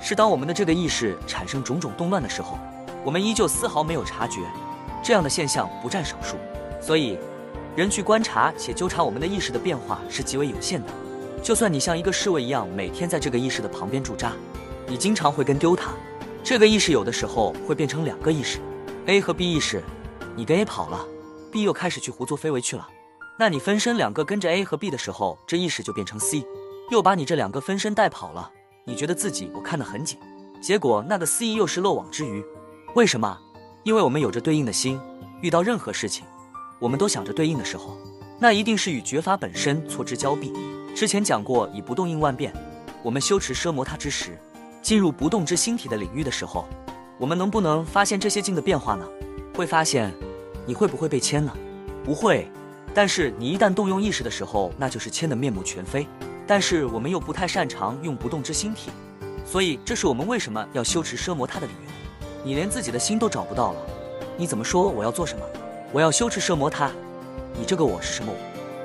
[0.00, 2.58] 是当我们的这个意识产生种种动乱的时候，
[3.02, 4.40] 我们依旧丝毫没有察觉。
[5.02, 6.36] 这样的现象不占少数。
[6.80, 7.18] 所以，
[7.74, 10.88] 人去观察且纠察我们的意识的变化是极为有限的。
[11.42, 14.32] 就算你像一个侍卫一样，每天在这个意识的旁边驻扎。
[14.88, 15.90] 你经常会跟丢他，
[16.44, 18.60] 这个意识有的时候会变成两个意识
[19.06, 19.82] ，A 和 B 意识，
[20.36, 21.04] 你跟 A 跑了
[21.50, 22.86] ，B 又开始去胡作非为去了。
[23.36, 26.46] 那你分身两个跟着 A 和 B 的时候，这意识就变成 C，
[26.90, 28.48] 又把你这两个分身带跑了。
[28.84, 30.18] 你觉得自己我看得很紧，
[30.62, 32.44] 结果那个 C 又是漏网之鱼。
[32.94, 33.36] 为什么？
[33.82, 35.00] 因为我们有着对应的心，
[35.42, 36.24] 遇到任何事情，
[36.78, 37.98] 我们都想着对应的时候，
[38.38, 40.52] 那一定是与觉法本身错之交臂。
[40.94, 42.52] 之前讲过，以不动应万变，
[43.02, 44.38] 我们修持奢摩他之时。
[44.86, 46.64] 进入不动之星体的领域的时候，
[47.18, 49.04] 我们能不能发现这些镜的变化呢？
[49.52, 50.14] 会发现，
[50.64, 51.52] 你会不会被牵呢？
[52.04, 52.48] 不会。
[52.94, 56.06] 但是你一旦动用意识的时候，那就是牵得面目全非。
[56.46, 58.92] 但是我们又不太擅长用不动之星体，
[59.44, 61.90] 所以这是我们为什么要修持奢摩他的理由。
[62.44, 63.80] 你连自己的心都找不到了，
[64.36, 65.44] 你怎么说我要做什么？
[65.92, 66.92] 我要修持奢摩他，
[67.58, 68.38] 你这个我是什么我？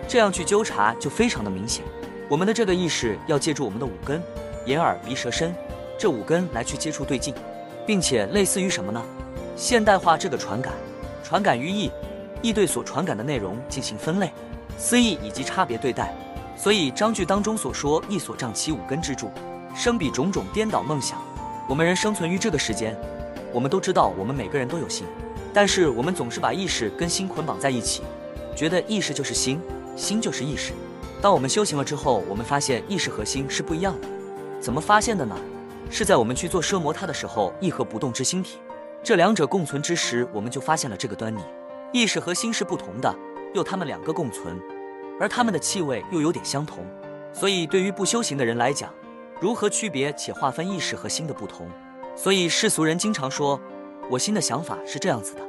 [0.08, 1.86] 这样去纠察就非常的明显。
[2.28, 4.20] 我们的这个意识要借助我们的五根：
[4.66, 5.54] 眼、耳、鼻、舌、身。
[6.02, 7.32] 这五根来去接触对境，
[7.86, 9.00] 并且类似于什么呢？
[9.56, 10.74] 现代化这个传感，
[11.24, 11.92] 传感于意，
[12.42, 14.32] 意对所传感的内容进行分类，
[14.80, 16.12] 思义以及差别对待。
[16.58, 19.30] 所以章句当中所说“意所障其五根之柱，
[19.76, 21.22] 生彼种种颠倒梦想”，
[21.70, 23.00] 我们人生存于这个世间，
[23.54, 25.06] 我们都知道我们每个人都有心，
[25.54, 28.02] 但是我们总是把意识跟心捆绑在一起，
[28.56, 29.62] 觉得意识就是心，
[29.96, 30.74] 心就是意识。
[31.22, 34.08] 当我们修行了之后，我们发现意识和心是不一样的。
[34.60, 35.36] 怎么发现的呢？
[35.94, 38.60] 是在我们去做奢摩他的时候，意和不动之心体，
[39.04, 41.42] 这两者共存之时，我们就发现了这个端倪。
[41.92, 43.14] 意识和心是不同的，
[43.54, 44.58] 又他们两个共存。
[45.20, 46.86] 而他们的气味又有点相同，
[47.34, 48.90] 所以对于不修行的人来讲，
[49.42, 51.70] 如何区别且划分意识和心的不同？
[52.16, 53.60] 所以世俗人经常说，
[54.10, 55.42] 我心的想法是这样子的，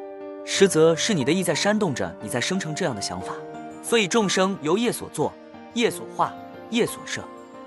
[0.44, 3.32] 实则是你的意在煽动着你在生成这样的想法。
[3.80, 5.32] 所以众生由业所作，
[5.74, 6.34] 业所化，
[6.70, 7.22] 业所摄。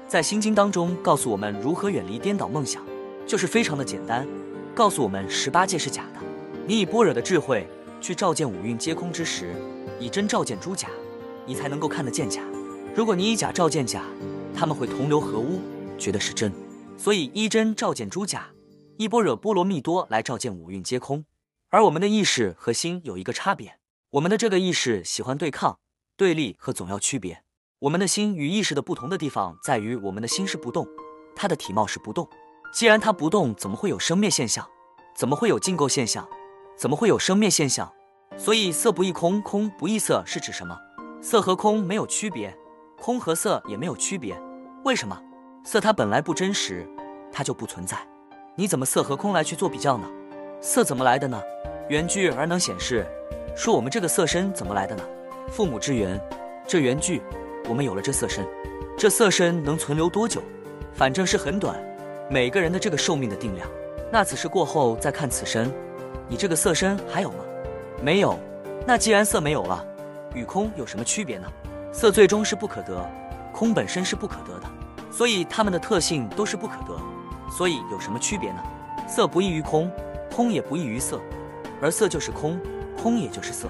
[0.07, 2.85] 在心经当中告诉我们如何远离颠倒梦想，
[3.25, 4.27] 就是非常的简单，
[4.75, 6.19] 告诉我们十八界是假的。
[6.67, 7.67] 你以般若的智慧
[7.99, 9.55] 去照见五蕴皆空之时，
[9.99, 10.89] 以真照见诸假。
[11.47, 12.41] 你才能够看得见假。
[12.95, 14.03] 如果你以假照见假，
[14.55, 15.59] 他们会同流合污，
[15.97, 16.51] 觉得是真。
[16.97, 18.49] 所以一真照见诸假，
[18.97, 21.25] 一般若波罗蜜多来照见五蕴皆空。
[21.69, 23.77] 而我们的意识和心有一个差别，
[24.11, 25.77] 我们的这个意识喜欢对抗、
[26.17, 27.44] 对立和总要区别。
[27.79, 30.87] 我们的心与意识的不同的地方在于，我们的心是不动，
[31.35, 32.25] 它的体貌是不动。
[32.73, 34.65] 既然它不动，怎么会有生灭现象？
[35.13, 36.25] 怎么会有净构现象？
[36.77, 37.91] 怎么会有生灭现象？
[38.37, 40.77] 所以色不异空，空不异色是指什么？
[41.21, 42.57] 色和空没有区别，
[42.97, 44.41] 空和色也没有区别。
[44.85, 45.21] 为什么？
[45.65, 46.89] 色它本来不真实，
[47.29, 47.97] 它就不存在。
[48.55, 50.09] 你怎么色和空来去做比较呢？
[50.61, 51.41] 色怎么来的呢？
[51.89, 53.05] 缘聚而能显示。
[53.53, 55.03] 说我们这个色身怎么来的呢？
[55.49, 56.17] 父母之缘，
[56.65, 57.21] 这缘聚，
[57.67, 58.45] 我们有了这色身。
[58.97, 60.41] 这色身能存留多久？
[60.93, 61.75] 反正是很短。
[62.29, 63.67] 每个人的这个寿命的定量，
[64.11, 65.71] 那此事过后再看此身，
[66.27, 67.39] 你这个色身还有吗？
[68.01, 68.39] 没有。
[68.87, 69.85] 那既然色没有了。
[70.33, 71.47] 与空有什么区别呢？
[71.91, 73.09] 色最终是不可得，
[73.53, 74.67] 空本身是不可得的，
[75.11, 76.97] 所以它们的特性都是不可得。
[77.49, 78.61] 所以有什么区别呢？
[79.07, 79.89] 色不异于空，
[80.33, 81.21] 空也不异于色，
[81.81, 82.59] 而色就是空，
[83.01, 83.69] 空也就是色。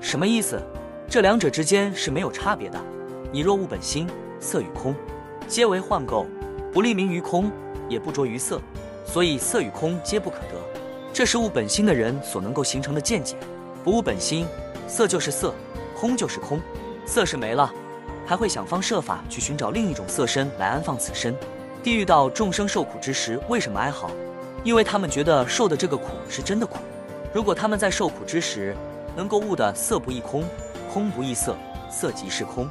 [0.00, 0.60] 什么意思？
[1.08, 2.78] 这两者之间是没有差别的。
[3.34, 4.06] 你若悟本心，
[4.38, 4.94] 色与空
[5.48, 6.26] 皆为幻构，
[6.70, 7.50] 不立名于空，
[7.88, 8.60] 也不着于色，
[9.06, 10.82] 所以色与空皆不可得。
[11.14, 13.36] 这是悟本心的人所能够形成的见解。
[13.82, 14.46] 不悟本心，
[14.86, 15.54] 色就是色。
[15.98, 16.60] 空就是空，
[17.06, 17.72] 色是没了，
[18.26, 21.34] 还会想方设法去寻找另一种色身来安放此身。
[21.82, 24.10] 地狱道众生受苦之时，为什么哀嚎？
[24.62, 26.80] 因为他们觉得受的这个苦是真的苦。
[27.32, 28.76] 如果他们在受苦之时，
[29.16, 30.44] 能够悟的色不异空，
[30.92, 31.56] 空不异色，
[31.90, 32.68] 色即是空，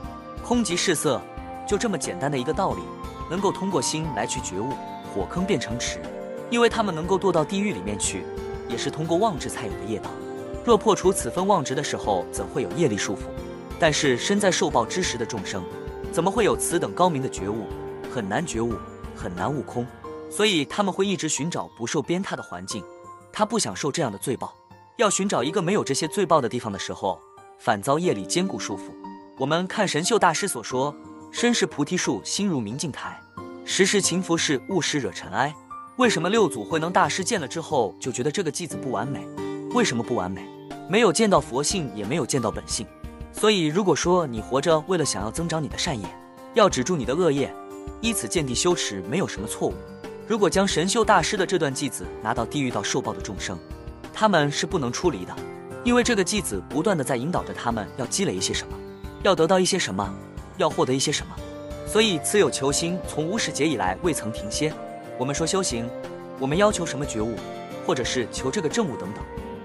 [0.52, 1.22] 空即是色，
[1.66, 2.82] 就这么简单的一个道理，
[3.30, 4.72] 能够通过心来去觉悟，
[5.16, 5.98] 火坑变成池。
[6.50, 8.26] 因为他们能够堕到地狱里面去，
[8.68, 10.10] 也是通过妄执才有的业道。
[10.66, 13.20] 若破除此分妄执的时候，怎会有业力束缚？
[13.80, 15.64] 但是身在受报之时的众生，
[16.12, 17.68] 怎么会有此等高明的觉悟？
[18.14, 18.74] 很难觉悟，
[19.16, 19.88] 很难悟空，
[20.30, 22.84] 所以他们会一直寻找不受鞭挞的环境。
[23.32, 24.54] 他不想受这样的罪报，
[24.98, 27.22] 要寻找一个没有这些罪报的地方的时候，
[27.58, 29.01] 反遭业力坚固束缚。
[29.42, 30.96] 我们看神秀大师所说
[31.34, 33.20] ：“身是菩提树，心如明镜台，
[33.66, 35.52] 时时勤拂拭，勿使惹尘埃。”
[35.98, 39.26] 为什么六祖慧能大师见了之后就觉得这个偈子不完美？
[39.74, 40.48] 为什么不完美？
[40.88, 42.86] 没有见到佛性，也没有见到本性。
[43.34, 46.06] 所以，如果说你活着为了想要增长你的善业，
[46.54, 47.52] 要止住你的恶业，
[48.00, 49.74] 依此见地修持，没有什么错误。
[50.28, 53.58] 如果将神秀大师的这段偈子拿到地狱道受报的众生，
[54.14, 55.36] 他们是不能出离的，
[55.84, 58.78] 因为这个偈子不断的在引导着他们要积累一些什么，
[59.24, 60.14] 要得到一些什么，
[60.58, 61.36] 要获得一些什么。
[61.86, 64.74] 所以，此有求心从无始劫以来未曾停歇。
[65.18, 65.88] 我们说修行，
[66.40, 67.36] 我们要求什么觉悟，
[67.86, 69.24] 或者是求这个正悟等等。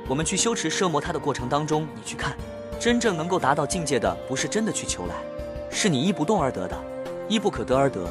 [0.08, 2.36] 我们去修持摄摩他的过程当中，你去看，
[2.78, 5.14] 真正能够达到境界的，不是真的去求来，
[5.70, 6.76] 是你一不动而得的，
[7.28, 8.04] 一不可得而得。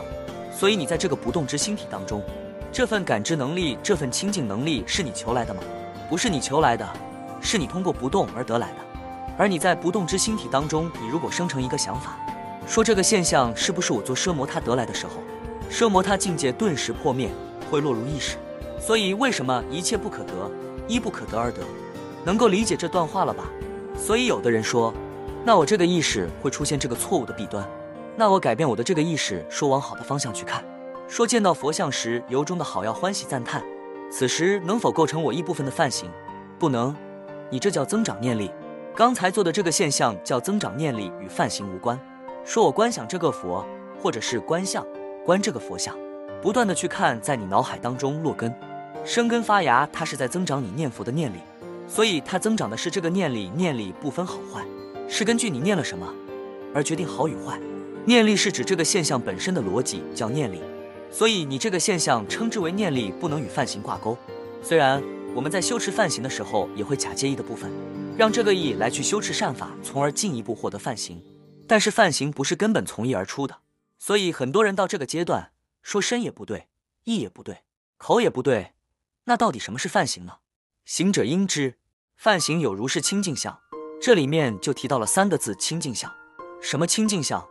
[0.52, 2.24] 所以你在这个不动之心体当中，
[2.72, 5.62] 这份感知能力，这份清净能力，是你求来的吗？
[6.10, 6.88] 不是你求来的，
[7.42, 8.85] 是你通过不动而得来的。
[9.38, 12.18] 而你在不动之心体当中，你如果生成一个想法，
[12.68, 15.14] 说这个现象是不是我做奢摩他得来的时候，
[15.70, 17.30] 奢摩他境界顿时破灭，
[17.70, 18.38] 会落入意识。
[18.80, 20.34] 所以为什么一切不可得，
[20.88, 21.62] 一不可得而得？
[22.24, 23.46] 能够理解这段话了吧？
[23.98, 24.94] 所以有的人说，
[25.44, 27.68] 那我这个意识会出现这个错误的弊端，
[28.16, 30.64] 那我改变我的这个意识，说往好的方向去看，
[31.08, 33.64] 说见到佛像时由衷的好要欢喜赞叹，
[34.12, 36.10] 此时能否构成我一部分的犯行？
[36.58, 36.96] 不能，
[37.50, 38.50] 你这叫增长念力。
[38.96, 42.00] 刚才做的这个现象叫增长念力，与犯行无关。
[42.46, 43.66] 说我观想这个佛，
[44.02, 44.86] 或者是观相，
[45.26, 45.94] 观这个佛像，
[46.42, 48.56] 不断的去看，在你脑海当中落根、
[49.04, 51.40] 生根发芽，它是在增长你念佛的念力。
[51.90, 54.66] 所以它增长的是这个念力，念力不分好坏，
[55.10, 56.08] 是根据你念了什么。
[56.74, 57.60] 而决定好与坏。
[58.06, 60.62] 念力是指这个现象本身的逻辑，叫念力。
[61.12, 64.18] 所以你这个现象称之为念力，不能与犯行挂钩。
[64.62, 65.04] 虽然
[65.36, 67.70] 我们在修持犯行的时候，也会假借意的部分，
[68.18, 71.22] 让这个意来去修持善法，从而进一步获得犯行。
[71.68, 73.58] 但是犯行不是根本从意而出的，
[74.00, 75.52] 所以很多人到这个阶段，
[75.82, 76.70] 说身也不对，
[77.04, 77.64] 意也不对，
[77.98, 78.74] 口也不对，
[79.26, 80.38] 那到底什么是犯行呢？
[80.86, 81.78] 行者应知，
[82.16, 83.60] 犯行有如是清净相。
[84.02, 86.10] 这里面就提到了三个字：清净相。
[86.62, 87.46] 什么清净相？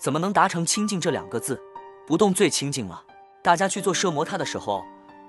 [0.00, 1.60] 怎么能达成清净这两个字？
[2.06, 3.04] 不动最清净了。
[3.42, 4.84] 大家去做奢摩他的时候，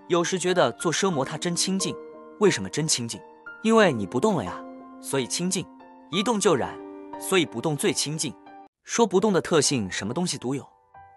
[0.08, 1.96] 有时觉得做奢摩他真清净。
[2.40, 3.20] 为什么真清净？
[3.62, 4.64] 因为你不动了呀，
[5.02, 5.66] 所以清净。
[6.12, 6.78] 一动就染，
[7.20, 8.34] 所以不动最清净。
[8.84, 10.68] 说不动的特性，什么东西独有？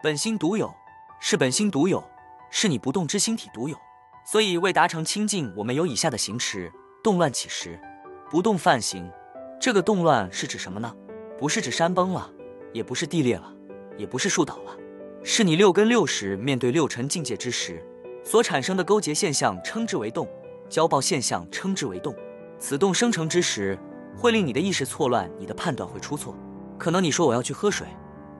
[0.03, 0.71] 本心独有，
[1.19, 2.03] 是本心独有，
[2.51, 3.75] 是你不动之心体独有。
[4.25, 6.71] 所以为达成清净，我们有以下的行持：
[7.03, 7.79] 动乱起时，
[8.29, 9.11] 不动犯行。
[9.59, 10.93] 这个动乱是指什么呢？
[11.39, 12.31] 不是指山崩了，
[12.71, 13.51] 也不是地裂了，
[13.97, 14.77] 也不是树倒了，
[15.23, 17.83] 是你六根六识面对六尘境界之时
[18.23, 20.25] 所产生的勾结现象，称之为动；
[20.69, 22.15] 交报现象称之为动。
[22.65, 23.77] 此动生成之时，
[24.15, 26.33] 会令你的意识错乱，你的判断会出错。
[26.77, 27.85] 可能你说我要去喝水，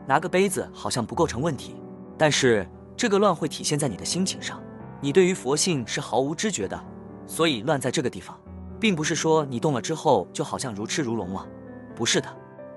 [0.07, 1.75] 拿个杯子好像不构成问题，
[2.17, 4.63] 但是这个乱会体现在你的心情上。
[5.01, 6.85] 你对于佛性是毫无知觉的，
[7.27, 8.39] 所以乱在这个地方。
[8.79, 11.45] 并不是说你动了之后就好像如痴如聋了，
[11.93, 12.29] 不是的，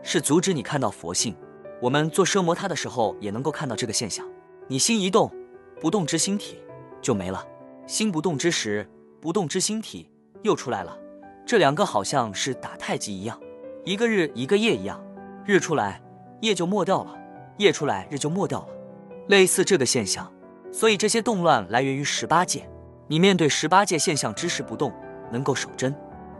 [0.02, 1.32] 是阻止你看到佛性。
[1.80, 4.26] 我们做奢摩他的时候也能够看到这个现象。
[4.66, 5.32] 你心一动，
[5.80, 6.59] 不动之心体
[7.00, 7.38] 就没了；
[7.87, 8.85] 心不动之时，
[9.20, 10.11] 不动之心体
[10.42, 10.98] 又出来了。
[11.46, 13.40] 这两个好像是打太极一样，
[13.85, 15.00] 一个日一个夜一样，
[15.44, 16.02] 日出来
[16.40, 17.16] 夜就没掉了，
[17.56, 18.68] 夜出来日就没掉了，
[19.28, 20.30] 类似这个现象。
[20.72, 22.68] 所以这些动乱来源于十八界。
[23.06, 24.92] 你面对十八界现象之时不动。
[25.32, 25.92] 能够守真，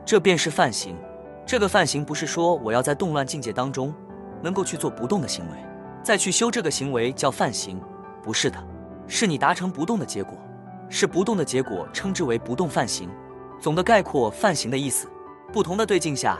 [0.05, 0.97] 这便是犯行。
[1.45, 3.93] 这个犯行不是说我要在动乱境界当中
[4.41, 5.59] 能够去做不动的行为，
[6.05, 7.81] 再去修这个行为叫犯行，
[8.23, 8.65] 不是的，
[9.09, 10.39] 是你达成不动的结果，
[10.89, 13.11] 是不动的结果，称之为不动犯行。
[13.67, 15.11] 总的概括犯行的意思，
[15.53, 16.39] 不同的对境下，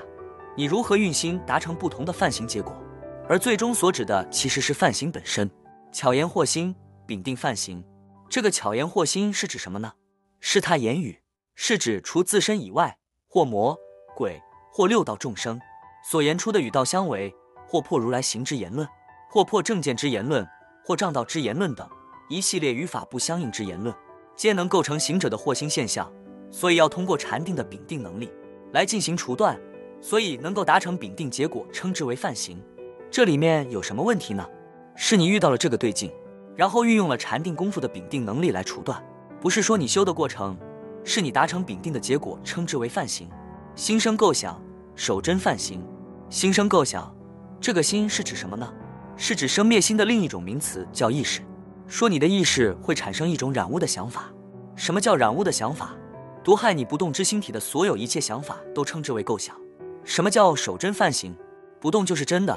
[0.57, 2.73] 你如何运心达成不同的犯行结果，
[3.29, 5.51] 而最终所指的其实是犯行本身。
[5.91, 6.73] 巧言惑心，
[7.05, 7.85] 秉定犯行。
[8.29, 9.95] 这个巧言惑心是指什么呢？
[10.39, 11.21] 是他言语。
[11.57, 13.77] 是指除自身以外，或魔
[14.15, 14.41] 鬼，
[14.73, 15.61] 或六道众生
[16.09, 17.35] 所言出的与道相违，
[17.67, 18.87] 或破如来行之言论，
[19.29, 20.47] 或破正见之言论，
[20.85, 21.91] 或障道之言论等
[22.29, 23.93] 一系列与法不相应之言论，
[24.37, 26.09] 皆能构成行者的惑心现象。
[26.51, 28.31] 所以要通过禅定的禀定能力
[28.73, 29.59] 来进行除断，
[30.01, 32.63] 所以能够达成禀定结果，称之为犯行。
[33.11, 34.47] 这里面有什么问题呢？
[34.95, 36.11] 是你遇到了这个对境，
[36.55, 39.03] 然后运用了禅定功夫的禀定能力来除断，
[39.41, 40.57] 不是说你修的过程。
[41.09, 43.29] 是你达成丙定的结果，称之为犯行。
[43.77, 44.61] 心生构想，
[44.97, 45.81] 守真犯行。
[46.29, 47.15] 心生构想，
[47.61, 48.69] 这个心是指什么呢？
[49.17, 51.43] 是指生灭心的另一种名词，叫意识。
[51.87, 54.25] 说你的意识会产生一种染污的想法。
[54.75, 55.95] 什么叫染污的想法？
[56.47, 59.61] 毒害你不动之心体的所有一切想法，都称之为构想。
[60.05, 61.37] 什么叫守真犯行？
[61.81, 62.57] 不动就是真的，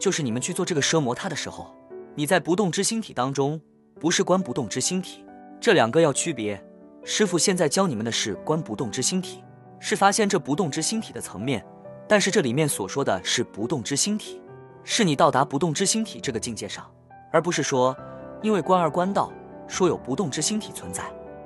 [0.00, 1.72] 就是你们去做这个奢摩他的时候，
[2.16, 3.60] 你在不动之心体当中，
[4.00, 5.24] 不是观不动之心体，
[5.60, 6.60] 这两个要区别。
[7.04, 9.44] 师傅现在教你们的是观不动之心体，
[9.78, 11.64] 是发现这不动之心体的层面。
[12.08, 14.42] 但是这里面所说的是不动之心体，
[14.82, 16.84] 是你到达不动之心体这个境界上，
[17.30, 17.96] 而不是说
[18.42, 19.32] 因为观而观到
[19.68, 21.04] 说有不动之心体存在，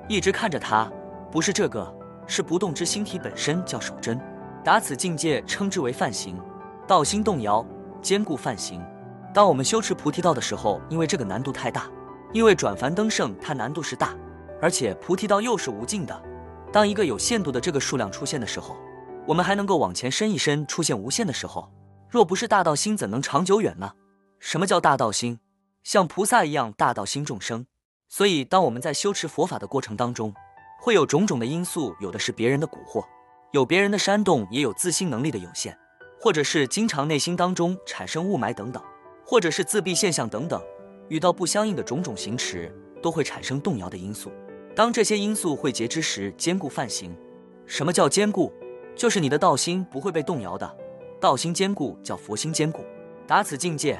[0.09, 0.91] 一直看着它，
[1.35, 1.93] 不是这个，
[2.25, 4.17] 是不动之心体本身叫守真，
[4.63, 6.39] 达此境界称之为犯行，
[6.87, 7.65] 道心动摇，
[8.01, 8.81] 坚固犯行。
[9.33, 11.91] 当我们修持菩提道的时候，因为这个难度太大，
[12.31, 14.15] 因为转凡登圣它难度是大。
[14.61, 16.23] 而且菩提道又是无尽的，
[16.71, 18.77] 当一个有限度的这个数量出现的时候，
[19.27, 21.69] 我们还能够往前伸一伸，出现无限的时候，
[22.09, 23.91] 若不是大道心，怎能长久远呢？
[24.39, 25.41] 什么叫大道心？
[25.83, 27.65] 像菩萨一样大道心众生。
[28.07, 30.33] 所以，当我们在修持佛法的过程当中，
[30.85, 33.03] 会有种种的因素，有的是别人的蛊惑，
[33.53, 35.75] 有别人的煽动，也有自心能力的有限，
[36.21, 38.79] 或者是经常内心当中产生雾霾等等，
[39.25, 40.61] 或者是自闭现象等等，
[41.09, 42.71] 遇到不相应的种种行持，
[43.01, 44.31] 都会产生动摇的因素。
[44.75, 47.17] 当这些因素汇结之时，坚固犯行。
[47.65, 48.53] 什么叫坚固？
[48.95, 50.77] 就是你的道心不会被动摇的。
[51.19, 52.85] 道心坚固叫佛心坚固。
[53.25, 53.99] 达此境界，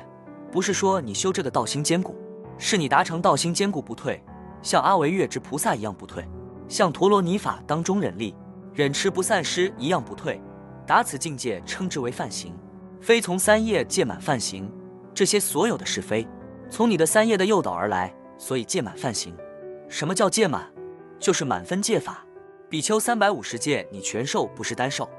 [0.51, 2.15] 不是说你修这个道心坚固，
[2.59, 4.21] 是你达成道心坚固不退，
[4.61, 6.23] 像阿维月之菩萨一样不退，
[6.67, 8.35] 像陀罗尼法当中忍力、
[8.73, 10.41] 忍持不散失一样不退。
[10.87, 12.53] 达此境界称之为犯行，
[13.01, 14.71] 非从三业戒满犯行。
[15.13, 16.27] 这些所有的是非，
[16.69, 19.35] 从你的三业的诱导而来，所以戒满犯行。
[19.89, 20.71] 什么叫戒满？
[21.19, 22.23] 就是满分戒法。
[22.69, 25.09] 比丘三百五十戒，你全受不是单受。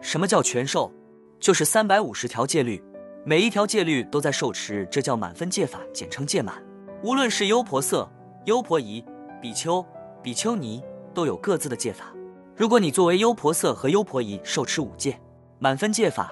[0.00, 0.92] 什么叫全受？
[1.40, 2.82] 就是三百五十条戒律，
[3.24, 6.62] 每一条戒律都在受持，这叫满分戒法，简称戒满。
[7.02, 8.08] 无论是优婆塞、
[8.44, 9.04] 优婆夷、
[9.40, 9.84] 比丘、
[10.22, 10.82] 比丘尼，
[11.16, 12.12] 都有各自的戒法。
[12.54, 15.18] 如果你作为优婆塞和优婆夷受持五戒
[15.58, 16.30] 满分戒法，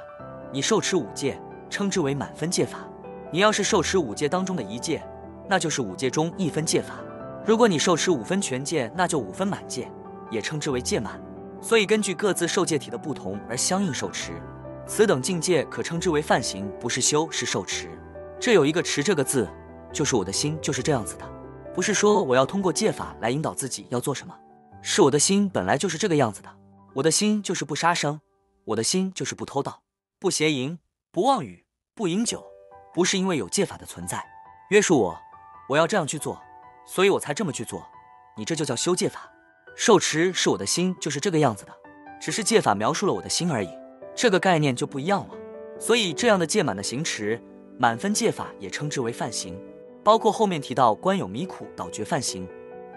[0.53, 2.87] 你受持五戒，称之为满分戒法。
[3.33, 5.03] 你要是受持五戒当中的一戒，
[5.49, 6.97] 那就是五戒中一分戒法。
[7.47, 9.91] 如果你受持五分全戒，那就五分满戒，
[10.31, 11.19] 也称之为戒满。
[11.63, 14.33] 所以根据各自受戒体的不同而相应受持。
[14.87, 17.89] 此等境界可称之为梵行，不是修，是受持。
[18.39, 19.49] 这有一个“持”这个字，
[19.91, 21.25] 就是我的心就是这样子的，
[21.75, 24.35] 不是说我要通过戒法来引导自己要做什么，
[24.87, 26.57] 是我的心本来就是这个样子的。
[26.97, 28.21] 我的心就是不杀生，
[28.67, 29.83] 我的心就是不偷盗，
[30.21, 30.79] 不邪淫，
[31.11, 32.45] 不妄语，不饮酒，
[32.93, 34.23] 不是因为有戒法的存在
[34.69, 35.19] 约束我，
[35.71, 36.39] 我要这样去做，
[36.87, 37.83] 所以我才这么去做。
[38.37, 39.33] 你这就叫修戒法，
[39.75, 41.73] 受持是我的心就是这个样子的，
[42.21, 43.71] 只是戒法描述了我的心而已。
[44.15, 45.35] 这个概念就不一样了，
[45.81, 47.43] 所以这样的戒满的行持，
[47.79, 49.59] 满分戒法也称之为犯行，
[50.05, 52.47] 包括后面提到观有迷苦倒觉犯行，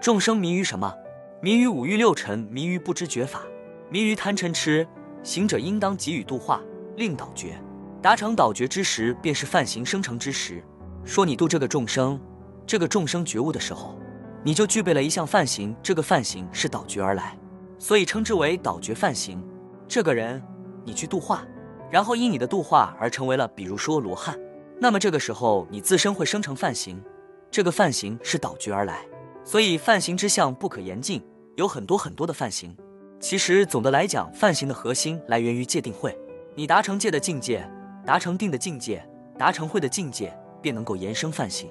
[0.02, 0.94] 众生迷于什么？
[1.42, 3.44] 迷于五欲六尘，迷于不知觉法，
[3.90, 4.88] 迷于贪嗔痴，
[5.24, 6.62] 行者应当给予度化，
[6.96, 7.62] 令倒觉，
[8.02, 10.64] 达成倒觉之时，便是梵行生成之时。
[11.04, 12.20] 说你度这个众生，
[12.66, 14.00] 这个众生觉悟的时候，
[14.44, 17.38] 你就具备了一项梵行，这个梵行是倒觉而来，
[17.80, 19.44] 所以称之为倒觉梵行。
[19.88, 20.42] 这个人。
[20.88, 21.46] 你去度化，
[21.92, 24.40] 然后因你的度化而成为了，比如说罗汉，
[24.80, 27.04] 那么这个时候你自身会生成梵行，
[27.52, 29.06] 这个梵行是导觉而来，
[29.48, 31.24] 所以梵行之相不可言尽，
[31.56, 32.76] 有很多很多的梵行。
[33.18, 36.14] 其实总的来讲，梵行的核心来源于界定慧，
[36.54, 37.66] 你达成界的境界，
[38.06, 39.02] 达成定的境界，
[39.40, 41.70] 达成慧的境界，便能够延伸梵行。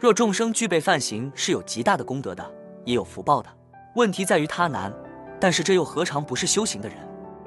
[0.00, 2.42] 若众生具备梵行，是有极大的功德的，
[2.86, 3.50] 也有福报的。
[3.94, 4.90] 问题在于他难，
[5.38, 6.96] 但是这又何尝不是修行的人？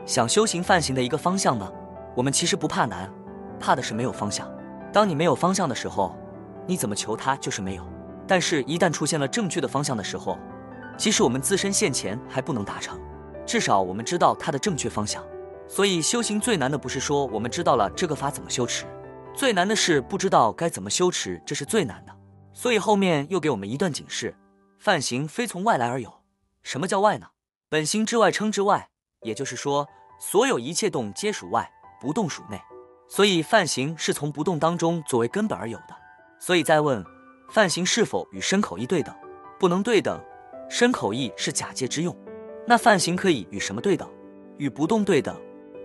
[0.06, 1.68] 想修行梵行的一个方向呢？
[2.16, 3.12] 我们其实不怕难，
[3.60, 4.48] 怕的是没有方向。
[4.94, 6.16] 当你没有方向的时候，
[6.68, 7.84] 你怎么求他就是没有。
[8.32, 10.40] 但是，一旦出现了正确的方向的时候，
[10.96, 12.98] 即使我们自身现前还不能达成，
[13.46, 15.22] 至少我们知道它的正确方向。
[15.68, 18.86] 所以，修行最难的不是说我们知道了这个法怎么修持，
[19.36, 22.16] 最难的是不知道该怎么修持，这是最难的。
[22.54, 24.34] 所以后面又给我们一段警示：
[24.80, 26.22] 梵行非从外来而有。
[26.64, 27.28] 什么叫外呢？
[27.68, 28.92] 本心之外称之外。
[29.24, 29.86] 也就是说，
[30.22, 32.62] 所有一切动皆属外，不动属内，
[33.10, 35.96] 所以梵行是从不动当中作为根本而有的。
[36.40, 37.06] 所以再问，
[37.52, 39.14] 梵行是否与身口意对等？
[39.60, 40.18] 不能对等，
[40.70, 42.16] 身口意是假借之用。
[42.66, 44.10] 那梵行可以与什么对等？
[44.56, 45.36] 与不动对等。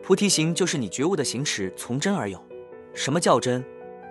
[0.00, 2.40] 菩提行就是你觉悟的行持从真而有。
[2.94, 3.64] 什么叫真？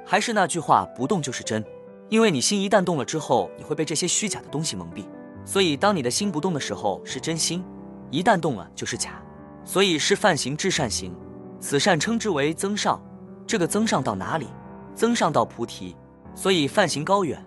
[0.06, 1.64] 还是那句话，不动就是真。
[2.10, 5.06] 因为你心一旦动了之后，你会被这些虚假的东西蒙蔽。
[5.46, 7.64] 所以当你的心不动的时候，是真心。
[8.12, 9.24] 一旦动了就是假，
[9.64, 11.16] 所以是犯行至善行，
[11.62, 13.02] 此善称之为增上。
[13.48, 14.50] 这个增上到哪里？
[14.94, 15.96] 增上到菩提。
[16.36, 17.44] 所以范行高远，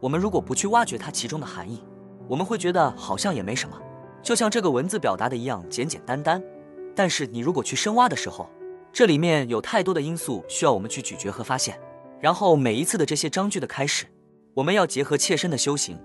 [0.00, 1.84] 我们如果不去挖掘它其中的含义，
[2.26, 3.76] 我们会觉得好像也没什么，
[4.22, 6.42] 就像这个文字表达的一样简简单单。
[6.96, 8.48] 但是你如果去深挖的时候，
[8.92, 11.78] 这里面有太多的因素需要我们去咀嚼和发现。
[12.18, 14.06] 然后每一次的这些章句的开始，
[14.54, 15.98] 我们要结合切身的修行。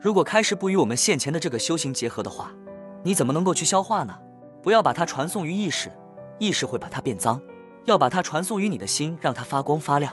[0.00, 2.52] 如果开始不与我们现前的这个修行结合的话，
[3.02, 4.16] 你怎么能够去消化呢？
[4.62, 5.90] 不要把它传送于意识，
[6.38, 7.40] 意识会把它变脏。
[7.84, 10.12] 要把它传送于你的心，让它发光发亮。